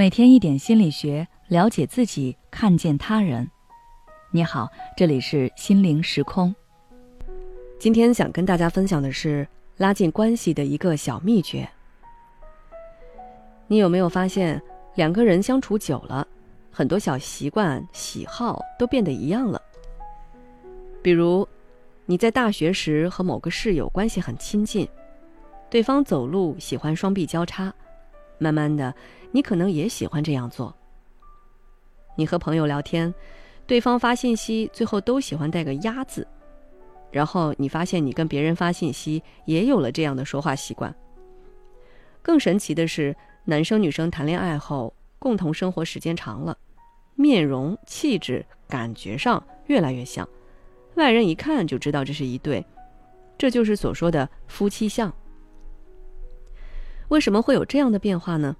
[0.00, 3.46] 每天一点心理学，了解自己，看见他人。
[4.30, 4.66] 你好，
[4.96, 6.54] 这里是心灵时空。
[7.78, 11.68] 今天想跟大家分享的是拉近关系的一个小秘诀。
[13.66, 14.58] 你有没有发现，
[14.94, 16.26] 两个人相处久了，
[16.72, 19.60] 很多小习惯、喜好都变得一样了？
[21.02, 21.46] 比如，
[22.06, 24.88] 你在大学时和某个室友关系很亲近，
[25.68, 27.70] 对方走路喜欢双臂交叉。
[28.40, 28.92] 慢慢的，
[29.30, 30.74] 你可能也喜欢这样做。
[32.16, 33.14] 你和朋友聊天，
[33.66, 36.26] 对方发信息最后都喜欢带个“鸭”字，
[37.12, 40.92] 然后你发现你跟别人发信息也有了这样的说话习惯。
[42.22, 46.56] 更神奇的是，男生女生谈恋爱后，共同生活时间长了，
[47.14, 50.26] 面容、气质、感觉上越来越像，
[50.94, 52.64] 外人一看就知道这是一对，
[53.36, 55.12] 这就是所说的夫妻相。
[57.10, 58.56] 为什么会有这样的变化呢？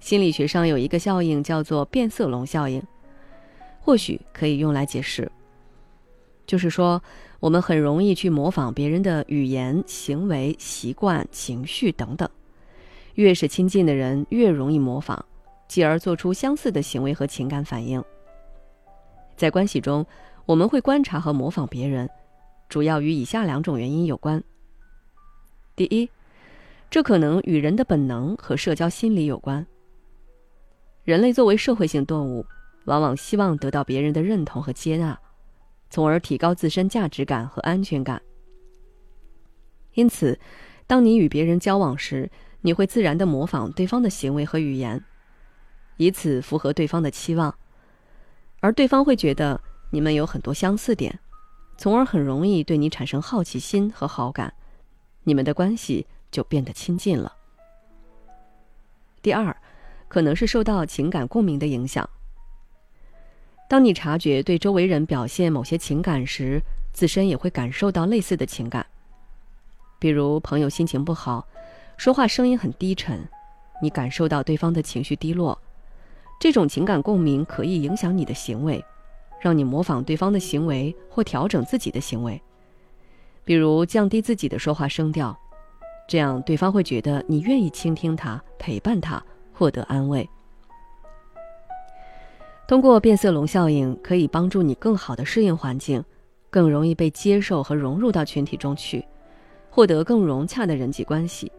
[0.00, 2.82] 心理学上有一个效应叫做变色龙效应，
[3.80, 5.30] 或许可以用来解释。
[6.44, 7.00] 就是说，
[7.38, 12.28] 我们很容易去模仿别人的语言、行为、习惯、情绪等等，
[13.14, 15.24] 越是亲近的人，越容易模仿，
[15.68, 18.02] 继而做出相似的行为和情感反应。
[19.36, 20.04] 在关系中，
[20.46, 22.10] 我们会观察和模仿别人，
[22.68, 24.42] 主要与以下两种原因有关。
[25.76, 26.10] 第一。
[26.90, 29.66] 这可能与人的本能和社交心理有关。
[31.02, 32.46] 人类作为社会性动物，
[32.84, 35.18] 往往希望得到别人的认同和接纳，
[35.90, 38.22] 从而提高自身价值感和安全感。
[39.94, 40.38] 因此，
[40.86, 42.30] 当你与别人交往时，
[42.62, 45.04] 你会自然的模仿对方的行为和语言，
[45.98, 47.54] 以此符合对方的期望，
[48.60, 51.18] 而对方会觉得你们有很多相似点，
[51.76, 54.54] 从而很容易对你产生好奇心和好感，
[55.24, 56.06] 你们的关系。
[56.34, 57.32] 就变得亲近了。
[59.22, 59.56] 第二，
[60.08, 62.10] 可能是受到情感共鸣的影响。
[63.68, 66.60] 当你察觉对周围人表现某些情感时，
[66.92, 68.84] 自身也会感受到类似的情感。
[70.00, 71.46] 比如朋友心情不好，
[71.96, 73.26] 说话声音很低沉，
[73.80, 75.56] 你感受到对方的情绪低落，
[76.40, 78.84] 这种情感共鸣可以影响你的行为，
[79.40, 82.42] 让你模仿对方的行为或调整自己的行为，
[83.44, 85.38] 比如降低自己的说话声调。
[86.06, 89.22] 这样，对方会觉得你愿意倾听他、陪伴他、
[89.52, 90.28] 获得安慰。
[92.66, 96.02] 通过变色龙效应，可以帮助你更好的适应环境，
[96.50, 99.04] 更容易被接受和融入到群体中去，
[99.70, 101.50] 获得更融洽的人际关系。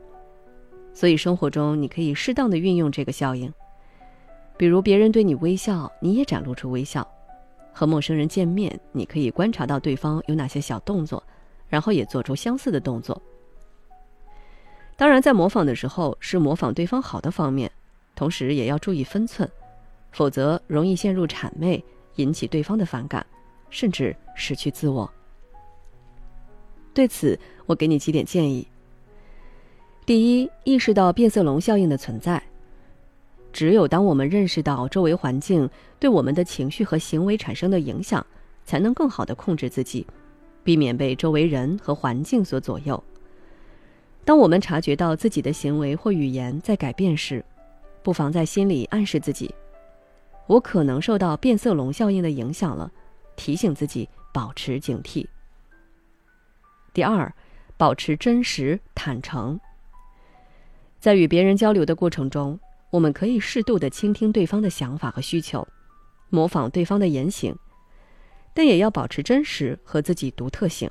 [0.93, 3.51] 所以，生活中你可以适当的运用这个效应，
[4.57, 7.03] 比如别人对你微笑，你也展露出微笑；
[7.73, 11.21] 和陌生人见面，你可以观察到对方有哪些小动作，
[11.67, 13.21] 然后也做出相似的动作。
[14.97, 17.69] 当然，在模仿的时候是模仿对方好的方面，
[18.15, 19.49] 同时也要注意分寸，
[20.11, 21.83] 否则容易陷入谄媚，
[22.15, 23.25] 引起对方的反感，
[23.69, 25.11] 甚至失去自我。
[26.93, 28.65] 对此，我给你几点建议：
[30.05, 32.41] 第一，意识到变色龙效应的存在。
[33.51, 35.69] 只有当我们认识到周围环境
[35.99, 38.25] 对我们的情绪和行为产生的影响，
[38.63, 40.07] 才能更好的控制自己，
[40.63, 43.03] 避免被周围人和环境所左右。
[44.25, 47.45] 当我们察觉到自己的行为或语言在改变时，
[48.03, 49.53] 不妨在心里暗示自己
[50.47, 52.91] ：“我可能受到变色龙效应的影响了。”
[53.37, 55.27] 提醒自己保持警惕。
[56.93, 57.31] 第二，
[57.75, 59.59] 保持真实坦诚。
[61.01, 62.57] 在与别人交流的过程中，
[62.89, 65.67] 我们可以适度的倾听对方的想法和需求，
[66.29, 67.53] 模仿对方的言行，
[68.53, 70.89] 但也要保持真实和自己独特性。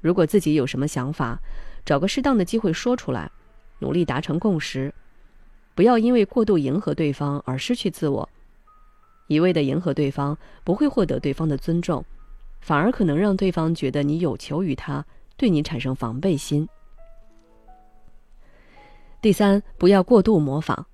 [0.00, 1.38] 如果自己有什么想法，
[1.88, 3.30] 找个适当的机会说出来，
[3.78, 4.92] 努力达成共识，
[5.74, 8.28] 不要因为过度迎合对方而失去自我。
[9.26, 12.04] 一味的迎合对方，不会获得对方的尊重，
[12.60, 15.02] 反而可能让对方觉得你有求于他，
[15.38, 16.68] 对你产生防备心。
[19.22, 20.84] 第三，不要过度模仿，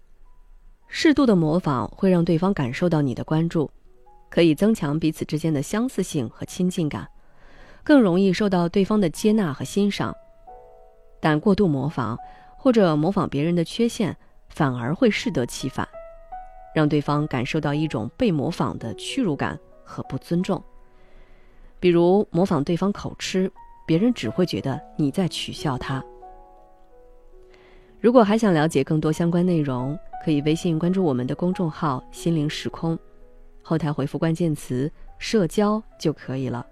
[0.86, 3.68] 适度的模仿会让对方感受到你的关注，
[4.30, 7.08] 可以增强彼此之间的相似性和亲近感，
[7.82, 10.14] 更容易受到对方的接纳和欣赏。
[11.24, 12.18] 但过度模仿
[12.54, 14.14] 或者模仿别人的缺陷，
[14.50, 15.88] 反而会适得其反，
[16.74, 20.62] 让对方感受到一种被模仿的屈辱感和不尊重。
[21.80, 23.50] 比如模仿对方口吃，
[23.86, 26.04] 别人只会觉得你在取笑他。
[28.00, 32.98] 如果还想了解更多相关内容，可以微信关注我们的公众号“心灵时空”，
[33.64, 36.66] 后台回复关键词“社交”就可以了。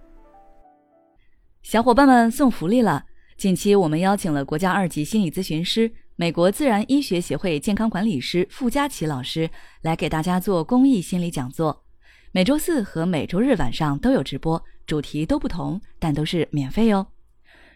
[1.62, 3.02] 小伙伴们送福利了！
[3.43, 9.50] 近期我们邀请了国家二级心理咨询师、美国自然医学协会健康管理师傅佳琪老师
[9.81, 11.83] 来给大家做公益心理讲座。
[12.31, 17.05] 每周四和每周日晚上都有直播，主题都不同，但都是免费哦。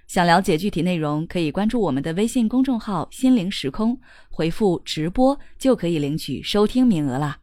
[0.07, 3.99] 想了解具体内容，可以关注我们的微信公众号“心灵时空”，
[4.31, 7.41] 回复“直播”就可以领取收听名额啦。